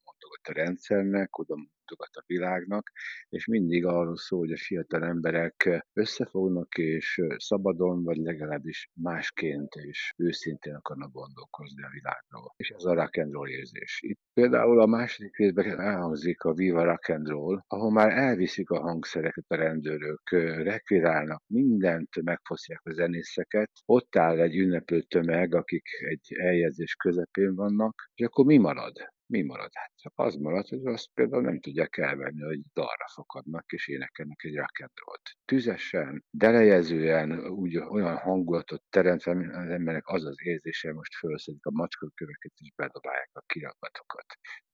mondogat 0.45 0.49
a 0.49 0.53
rendszernek, 0.53 1.37
oda 1.37 1.55
mutogat 1.55 2.15
a 2.15 2.23
világnak, 2.25 2.91
és 3.29 3.45
mindig 3.45 3.85
arról 3.85 4.17
szól, 4.17 4.39
hogy 4.39 4.51
a 4.51 4.57
fiatal 4.57 5.03
emberek 5.03 5.83
összefognak, 5.93 6.77
és 6.77 7.21
szabadon, 7.37 8.03
vagy 8.03 8.17
legalábbis 8.17 8.89
másként 8.93 9.73
és 9.73 10.13
őszintén 10.17 10.73
akarnak 10.73 11.11
gondolkozni 11.11 11.83
a 11.83 11.89
világról. 11.89 12.53
És 12.57 12.69
ez 12.69 12.83
a 12.83 12.93
rock 12.93 13.17
and 13.17 13.31
roll 13.31 13.49
érzés. 13.49 13.99
Itt 14.01 14.19
például 14.33 14.81
a 14.81 14.85
második 14.85 15.37
részben 15.37 15.79
elhangzik 15.79 16.41
a 16.41 16.53
Viva 16.53 16.83
Rock 16.83 17.09
and 17.09 17.27
Roll, 17.27 17.59
ahol 17.67 17.91
már 17.91 18.09
elviszik 18.09 18.69
a 18.69 18.79
hangszereket 18.79 19.45
a 19.47 19.55
rendőrök, 19.55 20.29
rekvirálnak, 20.63 21.43
mindent 21.47 22.21
megfosztják 22.21 22.81
a 22.83 22.93
zenészeket, 22.93 23.71
ott 23.85 24.15
áll 24.15 24.39
egy 24.39 24.55
ünneplő 24.57 25.01
tömeg, 25.01 25.55
akik 25.55 25.87
egy 26.09 26.33
eljegyzés 26.37 26.95
közepén 26.95 27.55
vannak, 27.55 28.09
és 28.15 28.25
akkor 28.25 28.45
mi 28.45 28.57
marad? 28.57 29.13
Mi 29.35 29.41
marad? 29.41 29.71
Hát 29.73 29.91
az 30.15 30.35
marad, 30.35 30.67
hogy 30.67 30.85
azt 30.85 31.09
például 31.13 31.41
nem 31.41 31.59
tudják 31.59 31.97
elvenni, 31.97 32.41
hogy 32.41 32.61
dalra 32.73 33.07
fakadnak 33.13 33.71
és 33.71 33.87
énekelnek 33.87 34.43
egy 34.43 34.55
rakendrolt. 34.55 35.21
Tüzesen, 35.45 36.25
delejezően, 36.29 37.47
úgy 37.47 37.77
olyan 37.77 38.17
hangulatot 38.17 38.83
teremtve, 38.89 39.31
az 39.31 39.69
emberek 39.69 40.07
az 40.07 40.25
az 40.25 40.37
érzése, 40.43 40.93
most 40.93 41.15
felszedik 41.15 41.65
a 41.65 41.71
macskaköveket 41.71 42.51
és 42.55 42.71
bedobálják 42.75 43.29
a 43.33 43.43
kirakatokat. 43.45 44.25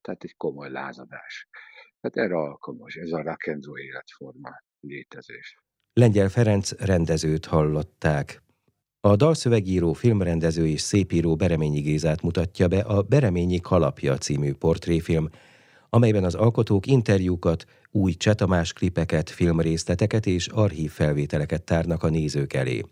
Tehát 0.02 0.24
egy 0.24 0.36
komoly 0.38 0.70
lázadás. 0.70 1.48
Tehát 2.00 2.30
erre 2.30 2.40
alkalmas, 2.40 2.96
ez 2.96 3.12
a 3.12 3.22
rakendró 3.22 3.78
életforma 3.78 4.50
létezés. 4.80 5.58
Lengyel 5.94 6.30
Ferenc 6.30 6.72
rendezőt 6.72 7.46
hallották. 7.46 8.42
A 9.04 9.16
dalszövegíró, 9.16 9.94
filmrendező 9.94 10.68
és 10.68 10.82
szépíró 10.82 11.36
Bereményi 11.36 11.80
Gézát 11.80 12.22
mutatja 12.22 12.68
be 12.68 12.80
a 12.80 13.02
Bereményi 13.02 13.60
Kalapja 13.60 14.18
című 14.18 14.54
portréfilm, 14.54 15.30
amelyben 15.90 16.24
az 16.24 16.36
alkotók 16.36 16.88
interjúkat, 16.88 17.66
új 17.92 18.14
csetamás 18.14 18.74
klipeket, 18.74 19.30
filmrészleteket 19.30 20.26
és 20.26 20.48
archív 20.48 20.92
felvételeket 20.92 21.64
tárnak 21.64 22.04
a 22.04 22.10
nézők 22.10 22.54
elé. 22.54 22.84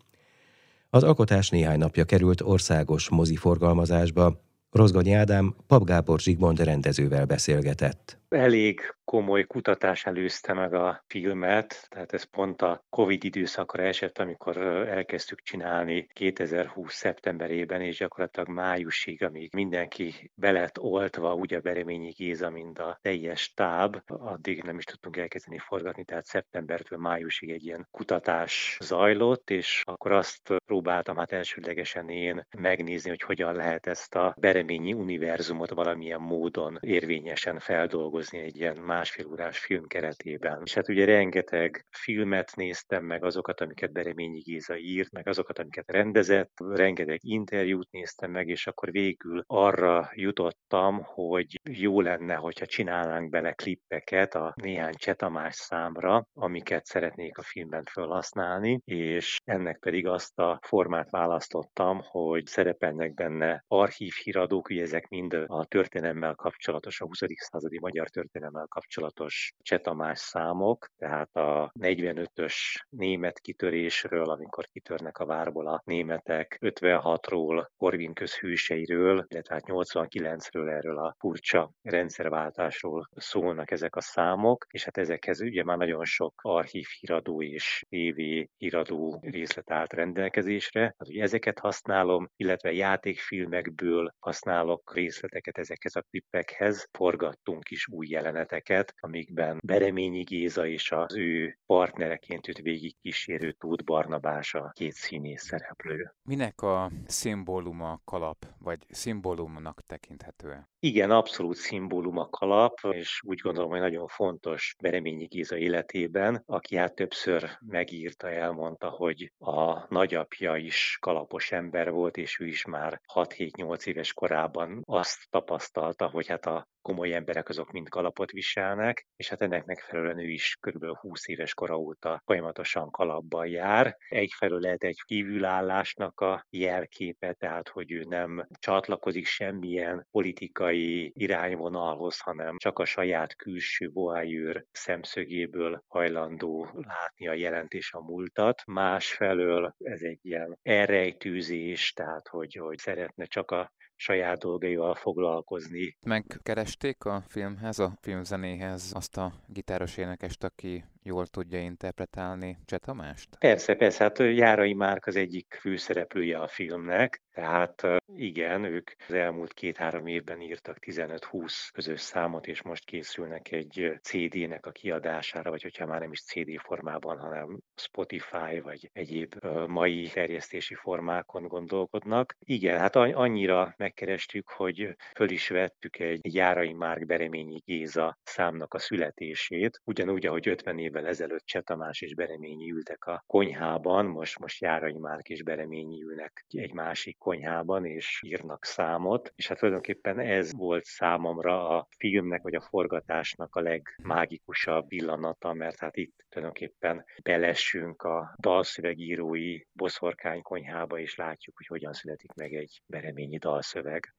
Az 0.90 1.04
alkotás 1.04 1.50
néhány 1.50 1.80
napja 1.80 2.04
került 2.04 2.42
országos 2.42 3.10
moziforgalmazásba, 3.10 4.42
Rozgonyi 4.70 5.14
Ádám 5.14 5.56
Pap 5.68 5.86
Gábor 5.86 6.20
Zsigmond 6.20 6.60
rendezővel 6.60 7.26
beszélgetett. 7.26 8.19
Elég 8.30 8.96
komoly 9.04 9.44
kutatás 9.44 10.06
előzte 10.06 10.54
meg 10.54 10.74
a 10.74 11.04
filmet, 11.08 11.88
tehát 11.90 12.14
ez 12.14 12.24
pont 12.24 12.62
a 12.62 12.84
Covid 12.90 13.24
időszakra 13.24 13.84
esett, 13.84 14.18
amikor 14.18 14.58
elkezdtük 14.88 15.42
csinálni 15.42 16.08
2020. 16.14 16.94
szeptemberében, 16.94 17.82
és 17.82 17.98
gyakorlatilag 17.98 18.50
májusig, 18.50 19.24
amíg 19.24 19.54
mindenki 19.54 20.32
belet 20.36 20.78
oltva, 20.78 21.34
úgy 21.34 21.54
a 21.54 21.60
Bereményi 21.60 22.10
Géza, 22.10 22.50
mint 22.50 22.80
a 22.80 22.98
teljes 23.02 23.54
táb, 23.54 24.02
addig 24.08 24.64
nem 24.64 24.78
is 24.78 24.84
tudtunk 24.84 25.18
elkezdeni 25.18 25.58
forgatni, 25.58 26.04
tehát 26.04 26.26
szeptembertől 26.26 27.00
májusig 27.00 27.50
egy 27.50 27.66
ilyen 27.66 27.88
kutatás 27.92 28.78
zajlott, 28.82 29.50
és 29.50 29.82
akkor 29.86 30.12
azt 30.12 30.54
próbáltam 30.66 31.18
hát 31.18 31.32
elsődlegesen 31.32 32.10
én 32.10 32.46
megnézni, 32.58 33.10
hogy 33.10 33.22
hogyan 33.22 33.56
lehet 33.56 33.88
ezt 33.88 34.16
a 34.16 34.36
Bereményi 34.40 34.94
univerzumot 34.94 35.70
valamilyen 35.70 36.22
módon 36.22 36.78
érvényesen 36.82 37.60
feldolgozni 37.60 38.18
egy 38.28 38.58
ilyen 38.58 38.78
másfél 38.78 39.28
órás 39.28 39.60
film 39.60 39.88
keretében. 39.88 40.62
És 40.66 40.74
hát 40.74 40.90
ugye 40.90 41.06
rengeteg 41.06 41.86
filmet 41.90 42.56
néztem 42.56 43.06
meg, 43.06 43.24
azokat, 43.24 43.62
amiket 43.62 43.92
Bereményi 43.92 44.40
Géza 44.40 44.78
írt, 44.78 45.12
meg 45.12 45.28
azokat, 45.28 45.60
amiket 45.60 45.92
rendezett, 45.92 46.52
rengeteg 46.58 47.20
interjút 47.24 47.92
néztem 47.92 48.32
meg, 48.32 48.48
és 48.48 48.68
akkor 48.68 48.92
végül 48.92 49.44
arra 49.48 50.12
jutottam, 50.14 51.02
hogy 51.04 51.60
jó 51.64 52.02
lenne, 52.02 52.36
hogyha 52.36 52.66
csinálnánk 52.66 53.30
bele 53.30 53.52
klippeket 53.52 54.36
a 54.36 54.54
néhány 54.62 54.96
csetamás 54.96 55.56
számra, 55.56 56.28
amiket 56.34 56.86
szeretnék 56.86 57.38
a 57.38 57.42
filmben 57.42 57.84
felhasználni, 57.84 58.82
és 58.86 59.38
ennek 59.44 59.80
pedig 59.80 60.08
azt 60.08 60.40
a 60.40 60.60
formát 60.62 61.10
választottam, 61.10 62.00
hogy 62.04 62.46
szerepelnek 62.46 63.14
benne 63.14 63.64
archív 63.68 64.14
híradók, 64.24 64.70
ugye 64.70 64.82
ezek 64.82 65.08
mind 65.08 65.34
a 65.34 65.66
történelemmel 65.66 66.36
kapcsolatos 66.36 67.02
a 67.02 67.06
20. 67.06 67.20
századi 67.36 67.80
magyar 67.80 68.09
magyartörténelemmel 68.10 68.68
kapcsolatos 68.68 69.54
Csetamás 69.62 70.20
számok, 70.20 70.88
tehát 70.98 71.36
a 71.36 71.72
45-ös 71.80 72.56
német 72.90 73.40
kitörésről, 73.40 74.30
amikor 74.30 74.66
kitörnek 74.66 75.18
a 75.18 75.26
várból 75.26 75.68
a 75.68 75.82
németek, 75.86 76.58
56-ról, 76.62 77.68
Korvin 77.78 78.14
közhűseiről, 78.14 79.26
illetve 79.28 79.54
hát 79.54 79.64
89-ről 79.68 80.70
erről 80.70 80.98
a 80.98 81.16
furcsa 81.20 81.72
rendszerváltásról 81.82 83.10
szólnak 83.16 83.72
ezek 83.72 83.96
a 83.96 84.02
számok, 84.02 84.66
és 84.70 84.84
hát 84.84 84.98
ezekhez 84.98 85.42
ugye 85.42 85.64
már 85.64 85.78
nagyon 85.78 86.06
sok 86.06 86.34
archív 86.36 86.86
híradó 87.00 87.42
és 87.42 87.86
TV 87.90 88.22
híradó 88.58 89.20
részlet 89.22 89.72
állt 89.72 89.94
rendelkezésre. 89.94 90.82
Hát 90.82 91.08
ugye 91.08 91.24
ezeket 91.24 91.60
használom, 91.60 92.30
illetve 92.36 92.72
játékfilmekből 92.72 94.14
használok 94.20 94.94
részleteket 94.94 95.58
ezekhez 95.58 95.96
a 95.96 96.02
klippekhez. 96.10 96.88
Forgattunk 96.98 97.70
is 97.70 97.88
új 97.88 97.99
jeleneteket, 98.04 98.96
amikben 99.00 99.60
Bereményi 99.64 100.24
Géza 100.24 100.68
és 100.68 100.92
az 100.92 101.16
ő 101.16 101.60
partnereként 101.66 102.48
őt 102.48 102.58
végig 102.58 102.96
kísérő 103.02 103.52
Tóth 103.52 103.84
Barnabás 103.84 104.54
a 104.54 104.72
két 104.74 104.94
színész 104.94 105.44
szereplő. 105.44 106.14
Minek 106.24 106.62
a 106.62 106.92
szimbóluma 107.06 108.02
kalap, 108.06 108.46
vagy 108.60 108.86
szimbólumnak 108.90 109.82
tekinthető? 109.88 110.68
Igen, 110.80 111.12
abszolút 111.12 111.56
szimbólum 111.56 112.18
a 112.18 112.30
kalap, 112.30 112.80
és 112.92 113.22
úgy 113.26 113.40
gondolom, 113.40 113.70
hogy 113.70 113.80
nagyon 113.80 114.08
fontos 114.08 114.76
Bereményi 114.82 115.26
Géza 115.26 115.58
életében, 115.58 116.44
aki 116.46 116.76
hát 116.76 116.96
többször 116.96 117.50
megírta, 117.60 118.32
elmondta, 118.32 118.90
hogy 118.90 119.34
a 119.38 119.94
nagyapja 119.94 120.56
is 120.56 120.98
kalapos 121.02 121.52
ember 121.52 121.92
volt, 121.92 122.18
és 122.18 122.40
ő 122.40 122.48
is 122.48 122.66
már 122.66 123.02
6-7-8 123.14 123.86
éves 123.86 124.14
korában 124.14 124.82
azt 124.86 125.28
tapasztalta, 125.30 126.08
hogy 126.10 126.28
hát 126.28 126.46
a 126.46 126.68
komoly 126.82 127.14
emberek 127.14 127.50
azok 127.50 127.72
mind 127.72 127.90
kalapot 127.90 128.32
viselnek, 128.32 129.06
és 129.16 129.30
hát 129.30 129.42
ennek 129.42 129.66
megfelelően 129.66 130.20
ő 130.20 130.30
is 130.30 130.58
kb. 130.60 130.86
20 130.86 131.28
éves 131.28 131.54
kora 131.54 131.78
óta 131.78 132.22
folyamatosan 132.26 132.92
kalapban 132.92 133.48
jár. 133.48 133.98
Egyfelől 134.10 134.60
lehet 134.60 134.84
egy 134.84 135.02
kívülállásnak 135.06 136.20
a 136.20 136.46
jelképe, 136.50 137.34
tehát 137.34 137.70
hogy 137.70 137.92
ő 137.92 138.04
nem 138.04 138.48
csatlakozik 138.60 139.26
semmilyen 139.26 140.08
politikai 140.12 141.12
irányvonalhoz, 141.16 142.20
hanem 142.20 142.58
csak 142.58 142.80
a 142.80 142.86
saját 142.86 143.36
külső 143.36 143.92
boájűr 143.92 144.66
szemszögéből 144.72 145.84
hajlandó 145.88 146.68
látni 146.74 147.28
a 147.28 147.34
jelentés 147.34 147.94
a 147.94 148.02
múltat. 148.02 148.62
Másfelől 148.66 149.74
ez 149.78 150.02
egy 150.02 150.20
ilyen 150.22 150.58
elrejtőzés, 150.62 151.94
tehát 151.94 152.28
hogy, 152.28 152.54
hogy 152.54 152.78
szeretne 152.78 153.26
csak 153.26 153.52
a 153.52 153.72
saját 154.00 154.38
dolgaival 154.38 154.96
foglalkozni. 154.96 155.96
Megkeresték 156.06 157.06
a 157.06 157.24
filmhez, 157.28 157.80
a 157.80 157.98
filmzenéhez 158.02 158.92
azt 158.96 159.18
a 159.18 159.34
gitáros 159.48 159.98
énekest, 159.98 160.44
aki 160.44 160.84
jól 161.04 161.28
tudja 161.28 161.60
interpretálni 161.60 162.58
Cseh 162.66 162.80
Tamást? 162.80 163.38
Persze, 163.38 163.76
persze, 163.76 164.04
hát 164.04 164.20
Járai 164.20 164.74
Márk 164.74 165.06
az 165.06 165.16
egyik 165.16 165.58
főszereplője 165.60 166.40
a 166.40 166.48
filmnek, 166.48 167.22
tehát 167.34 167.88
igen, 168.16 168.64
ők 168.64 168.92
az 169.08 169.14
elmúlt 169.14 169.54
két-három 169.54 170.08
évben 170.08 170.42
írtak 170.42 170.78
15-20 170.86 171.70
közös 171.74 172.02
számot, 172.02 172.48
és 172.48 172.62
most 172.62 172.86
készülnek 172.86 173.52
egy 173.52 174.00
CD-nek 174.02 174.66
a 174.66 174.72
kiadására, 174.72 175.50
vagy 175.50 175.62
hogyha 175.62 175.86
már 175.86 176.00
nem 176.00 176.12
is 176.12 176.24
CD 176.24 176.60
formában, 176.60 177.18
hanem 177.18 177.60
Spotify, 177.76 178.60
vagy 178.64 178.90
egyéb 178.94 179.36
mai 179.68 180.10
terjesztési 180.14 180.76
formákon 180.76 181.48
gondolkodnak. 181.48 182.36
Igen, 182.40 182.80
hát 182.80 182.96
annyira 182.96 183.74
megkerestük, 183.78 184.50
hogy 184.50 184.96
föl 185.16 185.30
is 185.30 185.50
vettük 185.50 186.00
egy 186.00 186.34
Járai 186.34 186.74
Márk 186.74 187.06
Bereményi 187.06 187.62
Géza 187.66 188.18
számnak 188.24 188.74
a 188.74 188.80
születését, 188.80 189.82
ugyanúgy, 189.84 190.26
ahogy 190.26 190.48
50 190.48 190.78
évvel 190.90 191.08
ezelőtt 191.08 191.46
Cseh 191.46 191.62
Tamás 191.62 192.02
és 192.02 192.16
Bereményi 192.16 192.72
ültek 192.72 193.06
a 193.06 193.24
konyhában, 193.28 194.06
most, 194.06 194.40
most 194.40 194.62
Járai 194.62 194.98
Márk 194.98 195.30
és 195.30 195.44
Bereményi 195.44 196.04
ülnek 196.04 196.46
egy 196.50 196.74
másik 196.74 197.18
konyhában, 197.18 197.86
és 197.86 198.22
írnak 198.26 198.66
számot, 198.66 199.34
és 199.36 199.48
hát 199.48 199.58
tulajdonképpen 199.58 200.20
ez 200.20 200.54
volt 200.54 200.86
számomra 200.86 201.70
a 201.78 201.88
filmnek, 201.98 202.42
vagy 202.42 202.56
a 202.56 202.62
forgatásnak 202.62 203.56
a 203.56 203.62
legmágikusabb 203.62 204.88
pillanata, 204.88 205.54
mert 205.54 205.80
hát 205.80 205.98
itt 205.98 206.26
tulajdonképpen 206.30 207.06
belessünk 207.24 208.02
a 208.02 208.36
dalszövegírói 208.40 209.60
boszorkány 209.74 210.42
konyhába, 210.42 211.00
és 211.00 211.16
látjuk, 211.16 211.58
hogy 211.58 211.66
hogyan 211.66 211.94
születik 211.94 212.34
meg 212.34 212.54
egy 212.54 212.82
bereményi 212.86 213.38
dalszöveg. 213.38 214.14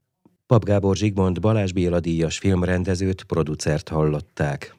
Pap 0.46 0.64
Gábor 0.64 0.96
Zsigmond 0.96 1.40
Balázs 1.40 1.72
Béla 1.72 2.00
díjas 2.00 2.38
filmrendezőt, 2.38 3.24
producert 3.24 3.88
hallották. 3.88 4.74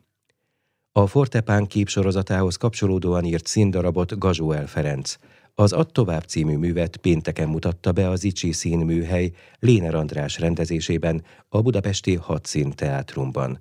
A 0.93 1.07
Fortepán 1.07 1.65
képsorozatához 1.65 2.55
kapcsolódóan 2.55 3.23
írt 3.23 3.45
színdarabot 3.47 4.17
Gazsóel 4.17 4.67
Ferenc. 4.67 5.15
Az 5.55 5.73
Add 5.73 5.91
tovább 5.91 6.23
című 6.23 6.57
művet 6.57 6.97
pénteken 6.97 7.47
mutatta 7.47 7.91
be 7.91 8.09
az 8.09 8.23
Icsi 8.23 8.51
színműhely 8.51 9.31
Léner 9.59 9.95
András 9.95 10.39
rendezésében 10.39 11.23
a 11.49 11.61
budapesti 11.61 12.15
Hadszín 12.15 12.71
teátrumban. 12.75 13.59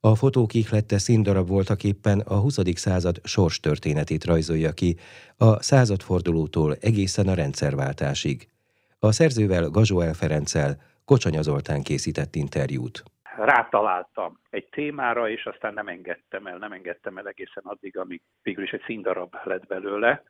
A 0.00 0.14
fotók 0.14 0.54
ihlette 0.54 0.98
színdarab 0.98 1.48
voltak 1.48 1.84
éppen 1.84 2.20
a 2.20 2.36
20. 2.36 2.58
század 2.74 3.20
sors 3.24 3.60
történetét 3.60 4.24
rajzolja 4.24 4.72
ki, 4.72 4.96
a 5.36 5.62
századfordulótól 5.62 6.76
egészen 6.80 7.28
a 7.28 7.34
rendszerváltásig. 7.34 8.48
A 8.98 9.12
szerzővel 9.12 9.68
Gazsóel 9.68 10.14
Ferenccel 10.14 10.80
Kocsonya 11.04 11.42
Zoltán 11.42 11.82
készített 11.82 12.34
interjút 12.34 13.04
rátaláltam 13.36 14.40
egy 14.50 14.68
témára, 14.68 15.28
és 15.28 15.46
aztán 15.46 15.74
nem 15.74 15.88
engedtem 15.88 16.46
el, 16.46 16.58
nem 16.58 16.72
engedtem 16.72 17.18
el 17.18 17.28
egészen 17.28 17.64
addig, 17.64 17.98
amíg 17.98 18.22
végül 18.42 18.64
is 18.64 18.72
egy 18.72 18.82
színdarab 18.86 19.36
lett 19.44 19.66
belőle. 19.66 20.22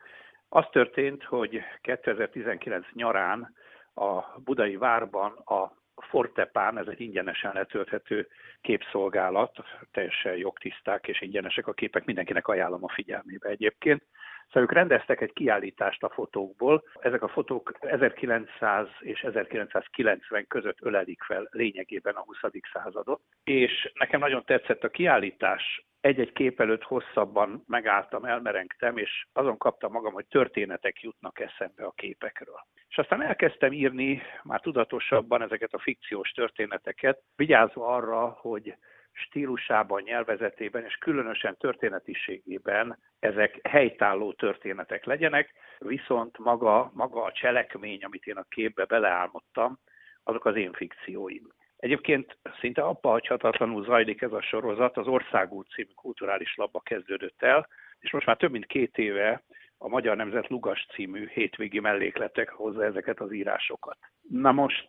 Az 0.48 0.64
történt, 0.70 1.24
hogy 1.24 1.60
2019 1.80 2.86
nyarán 2.92 3.54
a 3.94 4.40
Budai 4.44 4.76
Várban 4.76 5.32
a 5.32 5.72
Fortepán, 6.02 6.78
ez 6.78 6.86
egy 6.86 7.00
ingyenesen 7.00 7.52
letölthető 7.54 8.28
képszolgálat, 8.60 9.56
teljesen 9.92 10.36
jogtiszták 10.36 11.08
és 11.08 11.20
ingyenesek 11.20 11.66
a 11.66 11.72
képek, 11.72 12.04
mindenkinek 12.04 12.48
ajánlom 12.48 12.84
a 12.84 12.92
figyelmébe 12.92 13.48
egyébként. 13.48 14.02
Szóval 14.46 14.62
ők 14.62 14.72
rendeztek 14.72 15.20
egy 15.20 15.32
kiállítást 15.32 16.02
a 16.02 16.08
fotókból. 16.08 16.84
Ezek 17.00 17.22
a 17.22 17.28
fotók 17.28 17.72
1900 17.80 18.88
és 19.00 19.20
1990 19.20 20.46
között 20.46 20.78
ölelik 20.80 21.22
fel 21.22 21.48
lényegében 21.50 22.14
a 22.14 22.20
20. 22.20 22.38
századot. 22.72 23.20
És 23.44 23.92
nekem 23.94 24.20
nagyon 24.20 24.44
tetszett 24.44 24.84
a 24.84 24.88
kiállítás. 24.88 25.86
Egy-egy 26.00 26.32
kép 26.32 26.60
előtt 26.60 26.82
hosszabban 26.82 27.64
megálltam, 27.66 28.24
elmerengtem, 28.24 28.96
és 28.96 29.26
azon 29.32 29.58
kaptam 29.58 29.92
magam, 29.92 30.12
hogy 30.12 30.26
történetek 30.26 31.00
jutnak 31.00 31.40
eszembe 31.40 31.84
a 31.84 31.90
képekről. 31.96 32.66
És 32.88 32.98
aztán 32.98 33.22
elkezdtem 33.22 33.72
írni 33.72 34.22
már 34.42 34.60
tudatosabban 34.60 35.42
ezeket 35.42 35.72
a 35.72 35.78
fikciós 35.78 36.30
történeteket, 36.30 37.22
vigyázva 37.36 37.86
arra, 37.86 38.26
hogy 38.26 38.74
stílusában, 39.16 40.02
nyelvezetében 40.02 40.84
és 40.84 40.94
különösen 40.94 41.56
történetiségében 41.56 42.98
ezek 43.18 43.68
helytálló 43.68 44.32
történetek 44.32 45.04
legyenek, 45.04 45.52
viszont 45.78 46.38
maga, 46.38 46.90
maga 46.94 47.22
a 47.22 47.32
cselekmény, 47.32 48.04
amit 48.04 48.26
én 48.26 48.36
a 48.36 48.46
képbe 48.48 48.84
beleálmodtam, 48.84 49.78
azok 50.22 50.44
az 50.44 50.56
én 50.56 50.72
fikcióim. 50.72 51.52
Egyébként 51.76 52.38
szinte 52.60 52.82
abba 52.82 53.08
hagyhatatlanul 53.08 53.84
zajlik 53.84 54.22
ez 54.22 54.32
a 54.32 54.42
sorozat, 54.42 54.96
az 54.96 55.06
Országút 55.06 55.68
című 55.68 55.92
kulturális 55.94 56.54
labba 56.56 56.80
kezdődött 56.80 57.42
el, 57.42 57.68
és 57.98 58.12
most 58.12 58.26
már 58.26 58.36
több 58.36 58.50
mint 58.50 58.66
két 58.66 58.98
éve 58.98 59.42
a 59.78 59.88
Magyar 59.88 60.16
Nemzet 60.16 60.48
Lugas 60.48 60.86
című 60.94 61.28
hétvégi 61.28 61.80
mellékletek 61.80 62.48
hozza 62.48 62.84
ezeket 62.84 63.20
az 63.20 63.32
írásokat. 63.32 63.98
Na 64.30 64.52
most 64.52 64.86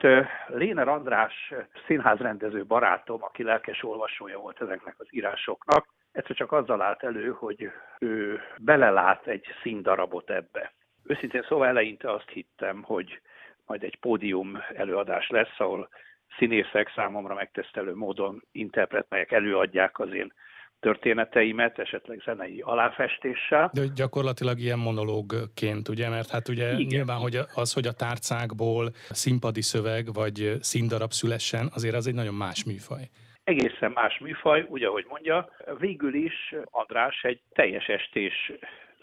Léner 0.47 0.88
András 0.88 1.54
színházrendező 1.86 2.65
barátom, 2.65 3.23
aki 3.23 3.43
lelkes 3.43 3.84
olvasója 3.84 4.39
volt 4.39 4.62
ezeknek 4.62 4.95
az 4.97 5.08
írásoknak, 5.10 5.88
egyszer 6.12 6.36
csak 6.36 6.52
azzal 6.52 6.82
állt 6.82 7.04
elő, 7.04 7.30
hogy 7.32 7.71
ő 8.00 8.41
belelát 8.60 9.28
egy 9.28 9.45
színdarabot 9.62 10.30
ebbe. 10.30 10.71
Őszintén 11.04 11.45
szóval 11.47 11.67
eleinte 11.67 12.12
azt 12.12 12.30
hittem, 12.30 12.84
hogy 12.84 13.21
majd 13.65 13.84
egy 13.84 14.00
pódium 14.00 14.58
előadás 14.76 15.30
lesz, 15.30 15.60
ahol 15.60 15.89
színészek 16.38 16.91
számomra 16.95 17.34
megtesztelő 17.34 17.95
módon 17.95 18.43
interpretálják, 18.52 19.32
előadják 19.32 20.00
az 20.00 20.13
én 20.13 20.34
történeteimet, 20.80 21.80
esetleg 21.80 22.22
zenei 22.26 22.62
aláfestéssel. 22.66 23.70
De 23.74 23.82
gyakorlatilag 23.96 24.60
ilyen 24.60 24.80
monológként, 24.80 25.88
ugye? 25.88 26.10
Mert 26.10 26.30
hát 26.30 26.48
ugye 26.48 26.72
Igen. 26.72 26.86
nyilván 26.86 27.18
hogy 27.18 27.40
az, 27.56 27.74
hogy 27.74 27.88
a 27.88 27.92
tárcákból 27.92 28.90
színpadi 29.10 29.62
szöveg 29.62 30.13
vagy 30.13 30.52
színdarab 30.60 31.12
szülessen, 31.12 31.70
azért 31.74 31.96
az 31.96 32.08
egy 32.08 32.13
nagyon 32.13 32.34
más 32.34 32.66
műfaj. 32.66 33.10
Egészen 33.44 33.92
más 33.92 34.20
műfaj, 34.20 34.66
úgy 34.70 34.84
ahogy 34.84 35.06
mondja. 35.10 35.50
Végül 35.80 36.13
is 36.13 36.56
András 36.63 37.24
egy 37.24 37.40
teljes 37.54 37.86
estés 37.86 38.52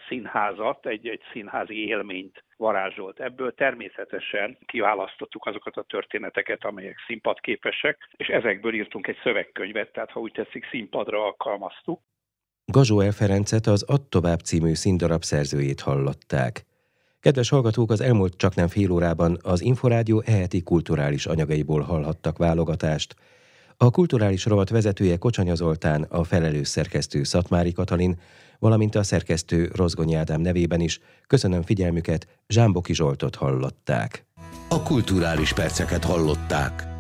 színházat, 0.09 0.87
egy, 0.87 1.09
egy 1.09 1.23
színházi 1.33 1.87
élményt 1.87 2.45
varázsolt. 2.57 3.21
Ebből 3.21 3.55
természetesen 3.55 4.59
kiválasztottuk 4.67 5.47
azokat 5.47 5.77
a 5.77 5.83
történeteket, 5.83 6.65
amelyek 6.65 6.97
színpadképesek, 7.07 8.09
és 8.17 8.29
ezekből 8.29 8.75
írtunk 8.75 9.07
egy 9.07 9.19
szövegkönyvet, 9.23 9.93
tehát 9.93 10.11
ha 10.11 10.21
úgy 10.21 10.33
tetszik, 10.33 10.67
színpadra 10.71 11.25
alkalmaztuk. 11.25 12.01
Gazsó 12.65 13.01
L. 13.01 13.11
Ferencet 13.11 13.67
az 13.67 13.83
Add 13.83 14.09
tovább 14.09 14.39
című 14.39 14.75
színdarab 14.75 15.23
szerzőjét 15.23 15.81
hallották. 15.81 16.65
Kedves 17.21 17.49
hallgatók, 17.49 17.91
az 17.91 18.01
elmúlt 18.01 18.37
csak 18.37 18.55
nem 18.55 18.69
fél 18.69 18.91
órában 18.91 19.37
az 19.43 19.61
Inforádió 19.61 20.23
eheti 20.27 20.63
kulturális 20.63 21.27
anyagaiból 21.27 21.81
hallhattak 21.81 22.39
válogatást. 22.39 23.15
A 23.77 23.91
kulturális 23.91 24.45
rovat 24.47 24.71
vezetője 24.71 25.17
Kocsanya 25.17 25.55
Zoltán, 25.55 26.03
a 26.03 26.25
felelős 26.25 26.69
szerkesztő 26.69 27.23
Szatmári 27.23 27.73
Katalin, 27.73 28.17
valamint 28.59 28.95
a 28.95 29.03
szerkesztő 29.03 29.71
Rozgonyi 29.75 30.15
Ádám 30.15 30.41
nevében 30.41 30.81
is 30.81 31.01
köszönöm 31.27 31.63
figyelmüket, 31.63 32.27
Zsámboki 32.49 32.95
Zsoltot 32.95 33.35
hallották. 33.35 34.27
A 34.69 34.83
kulturális 34.83 35.53
perceket 35.53 36.05
hallották. 36.05 36.94